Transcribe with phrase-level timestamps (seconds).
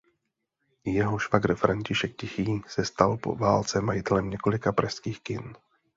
[0.85, 5.53] Jeho švagr František Tichý se stal po válce majitelem několika pražských kin.